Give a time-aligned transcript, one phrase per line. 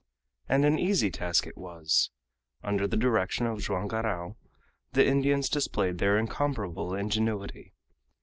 [0.49, 2.09] And an easy task it was.
[2.63, 4.35] Under the direction of Joam Garral
[4.93, 7.75] the Indians displayed their incomparable ingenuity.